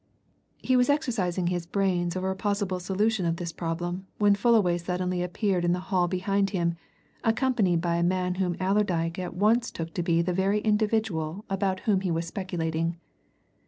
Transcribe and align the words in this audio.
He 0.57 0.75
was 0.75 0.89
exercising 0.89 1.45
his 1.45 1.67
brains 1.67 2.15
over 2.15 2.31
a 2.31 2.35
possible 2.35 2.79
solution 2.79 3.23
of 3.23 3.35
this 3.37 3.51
problem 3.51 4.07
when 4.17 4.33
Fullaway 4.33 4.79
suddenly 4.79 5.21
appeared 5.21 5.63
in 5.63 5.73
the 5.73 5.79
hall 5.93 6.07
behind 6.07 6.49
him, 6.49 6.73
accompanied 7.23 7.81
by 7.81 7.97
a 7.97 8.03
man 8.03 8.33
whom 8.41 8.55
Allerdyke 8.59 9.19
at 9.19 9.35
once 9.35 9.69
took 9.69 9.93
to 9.93 10.01
be 10.01 10.23
the 10.23 10.33
very 10.33 10.57
individual 10.61 11.45
about 11.51 11.81
whom 11.81 12.01
he 12.01 12.09
was 12.09 12.25
speculating. 12.25 12.97